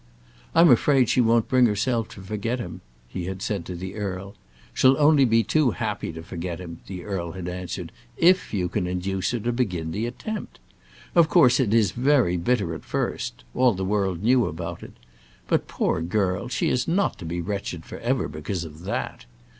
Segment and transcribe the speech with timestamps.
[0.55, 4.33] "I'm afraid she won't bring herself to forget him," he had said to the earl.
[4.73, 8.87] "She'll only be too happy to forget him," the earl had answered, "if you can
[8.87, 10.57] induce her to begin the attempt.
[11.13, 14.93] Of course it is very bitter at first; all the world knew about it;
[15.47, 19.25] but, poor girl, she is not to be wretched for ever, because of that.